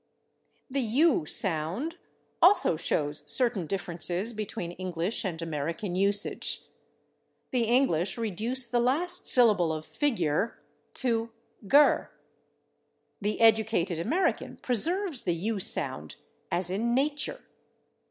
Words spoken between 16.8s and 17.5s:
/nature